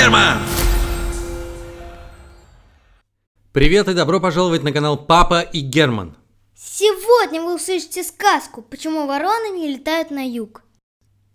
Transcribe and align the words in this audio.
Герман! 0.00 0.38
Привет 3.52 3.88
и 3.88 3.92
добро 3.92 4.18
пожаловать 4.18 4.62
на 4.62 4.72
канал 4.72 4.96
Папа 4.96 5.42
и 5.42 5.60
Герман. 5.60 6.16
Сегодня 6.56 7.42
вы 7.42 7.56
услышите 7.56 8.02
сказку, 8.02 8.62
почему 8.62 9.06
вороны 9.06 9.50
не 9.50 9.70
летают 9.74 10.10
на 10.10 10.26
юг. 10.26 10.62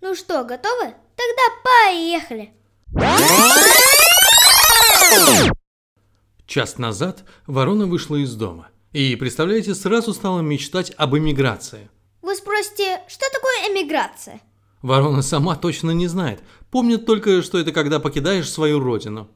Ну 0.02 0.16
что, 0.16 0.44
готовы? 0.44 0.96
Тогда 1.16 1.44
поехали! 1.64 2.54
Час 6.48 6.80
назад 6.80 7.24
ворона 7.46 7.86
вышла 7.86 8.16
из 8.16 8.34
дома. 8.34 8.70
И, 8.94 9.16
представляете, 9.16 9.76
сразу 9.76 10.12
стала 10.12 10.40
мечтать 10.40 10.92
об 10.98 11.16
эмиграции. 11.16 11.92
Вы 12.24 12.34
спросите, 12.34 13.04
что 13.08 13.28
такое 13.32 13.70
эмиграция? 13.70 14.42
Ворона 14.82 15.24
сама 15.24 15.56
точно 15.56 15.92
не 15.92 16.08
знает. 16.08 16.44
Помнит 16.76 17.06
только, 17.06 17.42
что 17.42 17.58
это 17.58 17.72
когда 17.72 18.02
покидаешь 18.02 18.52
свою 18.52 18.82
родину. 18.82 19.30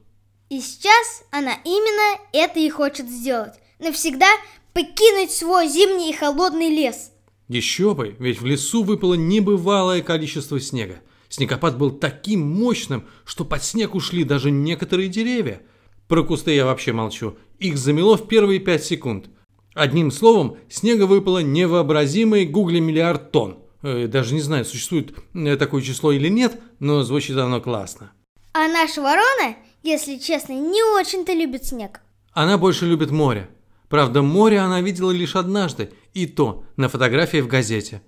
И 0.50 0.60
сейчас 0.60 1.24
она 1.30 1.54
именно 1.64 2.20
это 2.34 2.60
и 2.60 2.68
хочет 2.68 3.08
сделать. 3.08 3.54
Навсегда 3.78 4.26
покинуть 4.74 5.30
свой 5.30 5.66
зимний 5.66 6.10
и 6.10 6.14
холодный 6.14 6.68
лес. 6.68 7.12
Еще 7.48 7.94
бы, 7.94 8.14
ведь 8.18 8.42
в 8.42 8.44
лесу 8.44 8.82
выпало 8.82 9.14
небывалое 9.14 10.02
количество 10.02 10.60
снега. 10.60 11.00
Снегопад 11.30 11.78
был 11.78 11.92
таким 11.92 12.42
мощным, 12.42 13.06
что 13.24 13.46
под 13.46 13.64
снег 13.64 13.94
ушли 13.94 14.24
даже 14.24 14.50
некоторые 14.50 15.08
деревья. 15.08 15.62
Про 16.08 16.24
кусты 16.24 16.52
я 16.54 16.66
вообще 16.66 16.92
молчу. 16.92 17.38
Их 17.58 17.78
замело 17.78 18.18
в 18.18 18.28
первые 18.28 18.60
пять 18.60 18.84
секунд. 18.84 19.30
Одним 19.72 20.10
словом, 20.10 20.58
снега 20.68 21.04
выпало 21.04 21.38
невообразимый 21.38 22.44
гугли 22.44 22.80
миллиард 22.80 23.32
тонн. 23.32 23.60
Э, 23.82 24.06
Даже 24.06 24.34
не 24.34 24.40
знаю, 24.40 24.64
существует 24.64 25.14
э, 25.34 25.56
такое 25.56 25.82
число 25.82 26.12
или 26.12 26.28
нет, 26.28 26.60
но 26.78 27.02
звучит 27.02 27.36
оно 27.36 27.60
классно. 27.60 28.12
А 28.52 28.68
наша 28.68 29.00
ворона, 29.00 29.56
если 29.82 30.18
честно, 30.18 30.52
не 30.52 30.82
очень-то 30.82 31.32
любит 31.32 31.64
снег. 31.64 32.00
Она 32.32 32.58
больше 32.58 32.86
любит 32.86 33.10
море. 33.10 33.48
Правда, 33.88 34.22
море 34.22 34.58
она 34.58 34.80
видела 34.80 35.10
лишь 35.10 35.36
однажды, 35.36 35.92
и 36.14 36.26
то 36.26 36.64
на 36.76 36.88
фотографии 36.88 37.40
в 37.40 37.48
газете. 37.48 38.02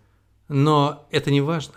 Но 0.49 1.07
это 1.11 1.31
не 1.31 1.41
важно. 1.41 1.75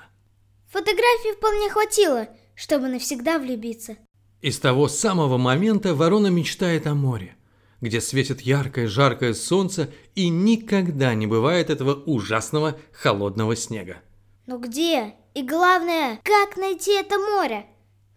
Фотографий 0.72 1.34
вполне 1.38 1.70
хватило, 1.70 2.28
чтобы 2.56 2.88
навсегда 2.88 3.40
влюбиться. 3.40 3.98
И 4.42 4.52
с 4.52 4.60
того 4.60 4.88
самого 4.88 5.38
момента 5.38 5.96
ворона 5.96 6.28
мечтает 6.28 6.86
о 6.86 6.94
море, 6.94 7.36
где 7.86 8.02
светит 8.02 8.42
яркое 8.42 8.88
жаркое 8.88 9.36
солнце 9.36 9.92
и 10.16 10.30
никогда 10.30 11.14
не 11.14 11.28
бывает 11.28 11.70
этого 11.70 11.94
ужасного 11.94 12.80
холодного 12.92 13.56
снега. 13.56 13.98
Но 14.48 14.58
где? 14.58 15.14
И 15.36 15.44
главное, 15.44 16.20
как 16.24 16.58
найти 16.58 16.94
это 16.94 17.20
море? 17.20 17.68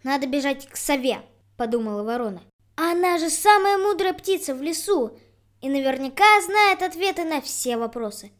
Надо 0.02 0.26
бежать 0.26 0.66
к 0.70 0.76
сове, 0.76 1.20
подумала 1.58 2.02
ворона. 2.02 2.40
Она 2.76 3.18
же 3.18 3.28
самая 3.28 3.76
мудрая 3.76 4.14
птица 4.14 4.54
в 4.54 4.62
лесу 4.62 5.18
и 5.60 5.68
наверняка 5.68 6.40
знает 6.46 6.80
ответы 6.80 7.24
на 7.24 7.42
все 7.42 7.76
вопросы. 7.76 8.30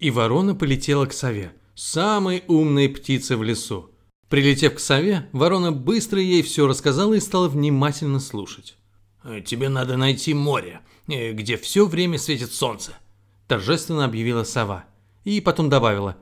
И 0.00 0.10
ворона 0.10 0.56
полетела 0.56 1.06
к 1.06 1.12
сове, 1.12 1.52
самой 1.76 2.42
умной 2.48 2.88
птице 2.88 3.36
в 3.36 3.44
лесу. 3.44 3.90
Прилетев 4.28 4.74
к 4.74 4.80
сове, 4.80 5.28
ворона 5.30 5.70
быстро 5.70 6.20
ей 6.20 6.42
все 6.42 6.66
рассказала 6.66 7.14
и 7.14 7.20
стала 7.20 7.48
внимательно 7.48 8.18
слушать. 8.18 8.76
«Э, 9.24 9.40
«Тебе 9.40 9.68
надо 9.68 9.96
найти 9.96 10.34
море, 10.34 10.80
э, 11.08 11.32
где 11.32 11.56
все 11.56 11.86
время 11.86 12.18
светит 12.18 12.52
солнце»,– 12.52 12.92
торжественно 13.48 14.04
объявила 14.04 14.44
сова. 14.44 14.84
И 15.24 15.40
потом 15.40 15.68
добавила, 15.68 16.16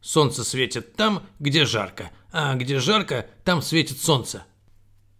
«Солнце 0.00 0.44
светит 0.44 0.94
там, 0.94 1.26
где 1.38 1.64
жарко, 1.64 2.10
а 2.32 2.54
где 2.54 2.78
жарко, 2.78 3.26
там 3.44 3.62
светит 3.62 3.98
солнце». 3.98 4.44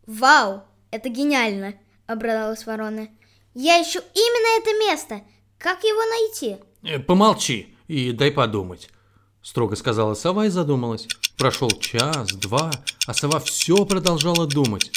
Вау, 0.07 0.63
это 0.91 1.09
гениально, 1.09 1.75
обрадовалась 2.07 2.67
ворона. 2.67 3.09
Я 3.55 3.83
ищу 3.83 4.01
именно 4.15 4.61
это 4.61 4.79
место. 4.79 5.23
Как 5.59 5.83
его 5.83 6.03
найти? 6.11 6.57
«Э, 6.83 6.99
«Помолчи 6.99 7.77
и 7.89 8.13
дай 8.13 8.31
подумать»,– 8.31 8.91
строго 9.43 9.77
сказала 9.77 10.15
сова 10.15 10.47
и 10.47 10.51
задумалась. 10.51 11.09
Прошел 11.37 11.71
час, 11.71 12.33
два, 12.33 12.71
а 13.07 13.15
сова 13.15 13.41
все 13.41 13.85
продолжала 13.87 14.47
думать. 14.47 14.93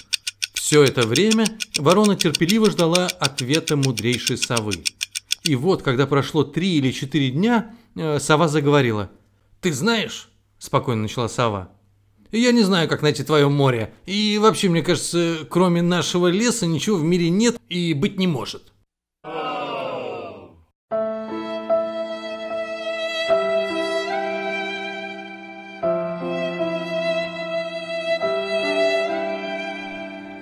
Все 0.68 0.84
это 0.84 1.08
время 1.08 1.46
ворона 1.78 2.18
терпеливо 2.18 2.70
ждала 2.70 3.08
ответа 3.08 3.78
мудрейшей 3.78 4.38
совы. 4.38 4.74
И 5.44 5.56
вот, 5.56 5.82
когда 5.82 6.06
прошло 6.06 6.44
три 6.44 6.76
или 6.76 6.92
четыре 6.92 7.30
дня, 7.30 7.74
э, 7.96 8.20
сова 8.20 8.50
заговорила. 8.50 9.10
«Ты 9.62 9.72
знаешь?»– 9.72 10.28
спокойно 10.60 11.04
начала 11.04 11.30
сова. 11.30 11.72
«Я 12.34 12.52
не 12.52 12.64
знаю, 12.64 12.90
как 12.90 13.02
найти 13.02 13.24
твое 13.24 13.48
море. 13.48 13.94
И 14.06 14.38
вообще, 14.42 14.68
мне 14.68 14.82
кажется, 14.82 15.48
кроме 15.50 15.82
нашего 15.82 16.28
леса 16.28 16.66
ничего 16.66 16.98
в 16.98 17.04
мире 17.04 17.30
нет 17.30 17.56
и 17.70 17.94
быть 17.94 18.20
не 18.20 18.28
может». 18.28 18.74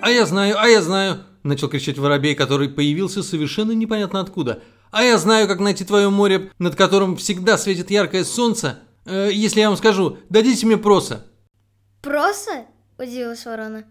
«А 0.06 0.10
я 0.10 0.24
знаю, 0.24 0.54
а 0.56 0.68
я 0.68 0.82
знаю!»– 0.82 1.24
начал 1.42 1.68
кричать 1.68 1.98
воробей, 1.98 2.36
который 2.36 2.68
появился 2.68 3.24
совершенно 3.24 3.72
непонятно 3.72 4.20
откуда. 4.20 4.62
«А 4.92 5.02
я 5.02 5.18
знаю, 5.18 5.48
как 5.48 5.58
найти 5.58 5.84
твое 5.84 6.10
море, 6.10 6.52
над 6.60 6.76
которым 6.76 7.16
всегда 7.16 7.58
светит 7.58 7.90
яркое 7.90 8.22
солнце. 8.22 8.78
Э, 9.04 9.30
если 9.32 9.58
я 9.58 9.68
вам 9.68 9.76
скажу, 9.76 10.18
дадите 10.28 10.64
мне 10.64 10.76
проса». 10.76 11.26
Проса? 12.02 12.66
Удивилась 12.96 13.44
ворона. 13.44 13.82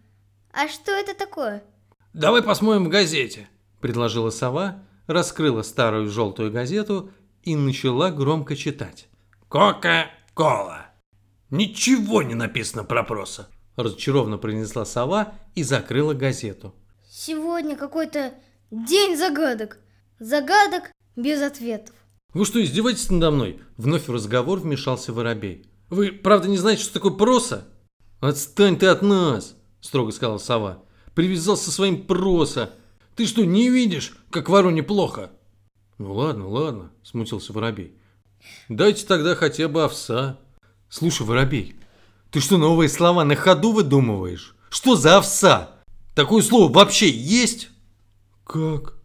А 0.54 0.70
что 0.70 0.94
это 0.94 1.14
такое? 1.16 1.64
«Давай 2.14 2.42
посмотрим 2.42 2.86
в 2.86 2.90
газете»,– 2.90 3.50
предложила 3.82 4.30
сова, 4.30 4.86
раскрыла 5.08 5.64
старую 5.64 6.08
желтую 6.08 6.50
газету 6.50 7.12
и 7.44 7.58
начала 7.58 8.10
громко 8.10 8.56
читать. 8.56 9.10
«Кока-кола». 9.50 10.86
«Ничего 11.50 12.24
не 12.24 12.36
написано 12.36 12.86
про 12.86 13.04
проса»,– 13.04 13.50
разочарованно 13.76 14.38
произнесла 14.38 14.86
сова 14.86 15.34
и 15.56 15.64
закрыла 15.64 16.14
газету. 16.14 16.74
Сегодня 17.10 17.76
какой-то 17.76 18.34
день 18.72 19.18
загадок. 19.18 19.80
Загадок 20.20 20.92
без 21.16 21.42
ответов. 21.42 21.96
«Вы 22.34 22.46
что, 22.46 22.62
издеваетесь 22.62 23.10
надо 23.10 23.32
мной?» 23.32 23.62
Вновь 23.78 24.08
в 24.08 24.12
разговор 24.14 24.60
вмешался 24.60 25.14
воробей. 25.14 25.66
«Вы 25.90 26.12
правда 26.12 26.50
не 26.50 26.58
знаете, 26.58 26.84
что 26.84 26.94
такое 26.94 27.14
проса?» 27.14 27.66
«Отстань 28.20 28.78
ты 28.78 28.88
от 28.88 29.02
нас!»– 29.02 29.56
строго 29.82 30.12
сказала 30.12 30.38
сова. 30.38 30.84
«Привязался 31.14 31.66
со 31.66 31.72
своим 31.72 32.06
проса! 32.06 32.72
Ты 33.16 33.26
что, 33.26 33.46
не 33.46 33.70
видишь, 33.70 34.18
как 34.30 34.50
вороне 34.50 34.84
плохо?» 34.84 35.32
«Ну 35.98 36.14
ладно, 36.14 36.48
ладно»,– 36.50 36.92
смутился 37.04 37.54
воробей. 37.54 37.96
«Дайте 38.68 39.06
тогда 39.06 39.36
хотя 39.36 39.70
бы 39.70 39.84
овса». 39.84 40.38
«Слушай, 40.90 41.26
воробей, 41.26 41.76
ты 42.36 42.42
что, 42.42 42.58
новые 42.58 42.90
слова 42.90 43.24
на 43.24 43.38
ходу 43.38 43.72
выдумываешь? 43.72 44.58
Что 44.70 44.98
за 44.98 45.20
овса? 45.20 45.70
Такое 46.16 46.44
слово 46.44 46.70
вообще 46.70 47.10
есть?» 47.10 47.70
«Как?» 48.44 48.96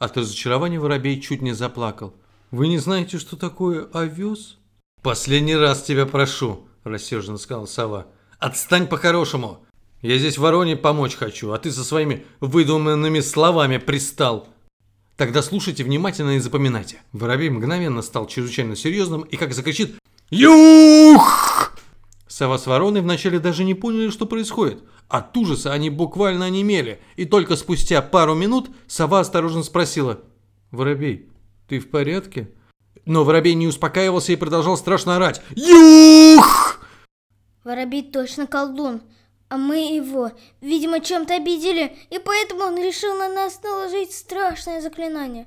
От 0.00 0.16
разочарования 0.16 0.80
воробей 0.80 1.20
чуть 1.20 1.40
не 1.40 1.52
заплакал. 1.52 2.14
«Вы 2.50 2.66
не 2.66 2.78
знаете, 2.78 3.20
что 3.20 3.36
такое 3.36 3.84
овес?» 3.92 4.58
«Последний 5.02 5.54
раз 5.54 5.84
тебя 5.84 6.04
прошу»,– 6.04 6.66
рассерженно 6.82 7.38
сказала 7.38 7.66
сова. 7.66 8.08
«Отстань 8.40 8.88
по-хорошему. 8.88 9.64
Я 10.02 10.18
здесь 10.18 10.36
вороне 10.36 10.74
помочь 10.74 11.14
хочу, 11.14 11.52
а 11.52 11.58
ты 11.58 11.70
со 11.70 11.84
своими 11.84 12.26
выдуманными 12.40 13.20
словами 13.20 13.76
пристал». 13.76 14.48
Тогда 15.16 15.42
слушайте 15.42 15.84
внимательно 15.84 16.30
и 16.30 16.40
запоминайте. 16.40 17.00
Воробей 17.12 17.50
мгновенно 17.50 18.02
стал 18.02 18.26
чрезвычайно 18.26 18.74
серьезным 18.74 19.20
и 19.20 19.36
как 19.36 19.54
закричит 19.54 19.94
«Юх!» 20.30 21.70
Сова 22.40 22.56
с 22.56 22.66
вороной 22.66 23.02
вначале 23.02 23.38
даже 23.38 23.64
не 23.64 23.74
поняли, 23.74 24.08
что 24.08 24.24
происходит. 24.24 24.82
От 25.08 25.36
ужаса 25.36 25.74
они 25.74 25.90
буквально 25.90 26.46
онемели, 26.46 26.98
и 27.16 27.26
только 27.26 27.54
спустя 27.54 28.00
пару 28.00 28.34
минут 28.34 28.70
сова 28.86 29.20
осторожно 29.20 29.62
спросила 29.62 30.20
«Воробей, 30.70 31.28
ты 31.68 31.80
в 31.80 31.90
порядке?» 31.90 32.48
Но 33.04 33.24
воробей 33.24 33.52
не 33.52 33.66
успокаивался 33.66 34.32
и 34.32 34.36
продолжал 34.36 34.78
страшно 34.78 35.16
орать 35.16 35.42
«Юх!» 35.54 36.80
Воробей 37.62 38.10
точно 38.10 38.46
колдун. 38.46 39.02
А 39.50 39.58
мы 39.58 39.94
его, 39.94 40.30
видимо, 40.62 41.00
чем-то 41.00 41.34
обидели, 41.34 41.94
и 42.08 42.18
поэтому 42.18 42.62
он 42.62 42.78
решил 42.78 43.18
на 43.18 43.28
нас 43.28 43.60
наложить 43.62 44.14
страшное 44.14 44.80
заклинание. 44.80 45.46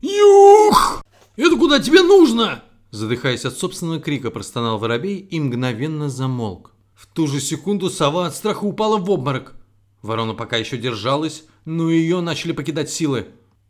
«Юх! 0.00 1.04
Это 1.36 1.56
куда 1.58 1.80
тебе 1.80 2.00
нужно?» 2.00 2.62
Задыхаясь 2.90 3.44
от 3.44 3.56
собственного 3.56 4.00
крика, 4.00 4.30
простонал 4.30 4.78
воробей 4.78 5.18
и 5.18 5.40
мгновенно 5.40 6.08
замолк. 6.08 6.72
В 6.94 7.06
ту 7.06 7.26
же 7.26 7.40
секунду 7.40 7.90
сова 7.90 8.26
от 8.26 8.34
страха 8.34 8.64
упала 8.64 8.98
в 8.98 9.10
обморок. 9.10 9.54
Ворона 10.02 10.34
пока 10.34 10.56
еще 10.56 10.76
держалась, 10.76 11.44
но 11.64 11.90
ее 11.90 12.20
начали 12.20 12.52
покидать 12.52 12.90
силы. 12.90 13.28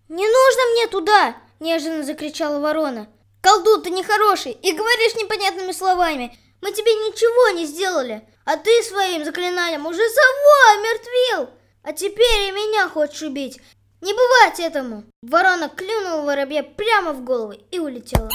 «Не 0.08 0.26
нужно 0.26 0.62
мне 0.72 0.86
туда!»– 0.88 1.36
неожиданно 1.60 2.04
закричала 2.04 2.60
ворона. 2.60 3.08
«Колдун, 3.40 3.82
ты 3.82 3.90
нехороший 3.90 4.52
и 4.52 4.72
говоришь 4.72 5.14
непонятными 5.16 5.72
словами. 5.72 6.36
Мы 6.60 6.72
тебе 6.72 6.92
ничего 6.92 7.58
не 7.58 7.66
сделали, 7.66 8.22
а 8.44 8.56
ты 8.56 8.70
своим 8.82 9.24
заклинанием 9.24 9.86
уже 9.86 9.98
сову 9.98 10.78
омертвил!» 10.78 11.60
А 11.82 11.92
теперь 11.92 12.48
и 12.48 12.52
меня 12.52 12.88
хочешь 12.88 13.22
убить. 13.22 13.60
Не 14.00 14.12
бывать 14.12 14.60
этому. 14.60 15.04
Ворона 15.22 15.68
клюнула 15.68 16.22
воробья 16.22 16.62
прямо 16.62 17.12
в 17.12 17.24
голову 17.24 17.54
и 17.70 17.78
улетела. 17.78 18.28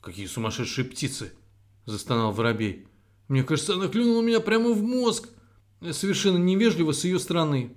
Какие 0.00 0.26
сумасшедшие 0.26 0.86
птицы! 0.86 1.32
Застонал 1.84 2.32
воробей. 2.32 2.86
Мне 3.28 3.42
кажется, 3.44 3.74
она 3.74 3.88
клюнула 3.88 4.22
меня 4.22 4.40
прямо 4.40 4.70
в 4.70 4.82
мозг. 4.82 5.28
Совершенно 5.92 6.38
невежливо 6.38 6.92
с 6.92 7.04
ее 7.04 7.18
стороны. 7.18 7.76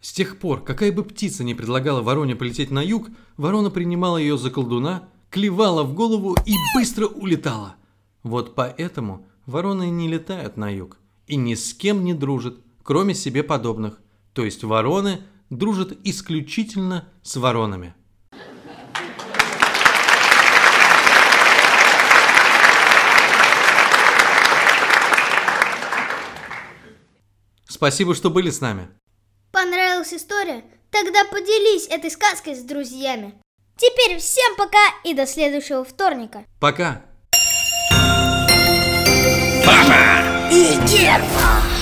С 0.00 0.12
тех 0.12 0.38
пор, 0.38 0.64
какая 0.64 0.90
бы 0.90 1.04
птица 1.04 1.44
не 1.44 1.54
предлагала 1.54 2.02
вороне 2.02 2.34
полететь 2.34 2.70
на 2.70 2.82
юг, 2.82 3.08
ворона 3.36 3.70
принимала 3.70 4.16
ее 4.16 4.36
за 4.36 4.50
колдуна, 4.50 5.08
клевала 5.30 5.84
в 5.84 5.94
голову 5.94 6.36
и 6.44 6.54
быстро 6.74 7.06
улетала. 7.06 7.76
Вот 8.24 8.56
поэтому 8.56 9.26
вороны 9.46 9.90
не 9.90 10.08
летают 10.08 10.56
на 10.56 10.70
юг 10.70 10.98
и 11.28 11.36
ни 11.36 11.54
с 11.54 11.72
кем 11.72 12.04
не 12.04 12.14
дружат, 12.14 12.58
кроме 12.82 13.14
себе 13.14 13.44
подобных. 13.44 14.00
То 14.32 14.44
есть 14.44 14.64
вороны 14.64 15.20
дружат 15.50 15.96
исключительно 16.04 17.08
с 17.22 17.36
воронами. 17.36 17.94
Спасибо, 27.82 28.14
что 28.14 28.30
были 28.30 28.48
с 28.48 28.60
нами. 28.60 28.86
Понравилась 29.50 30.14
история? 30.14 30.62
Тогда 30.92 31.24
поделись 31.24 31.88
этой 31.88 32.12
сказкой 32.12 32.54
с 32.54 32.62
друзьями. 32.62 33.34
Теперь 33.76 34.18
всем 34.18 34.54
пока 34.56 34.78
и 35.02 35.14
до 35.14 35.26
следующего 35.26 35.82
вторника. 35.82 36.44
Пока. 36.60 37.02
Папа 39.66 40.48
и 40.52 40.76
Герман. 40.86 41.81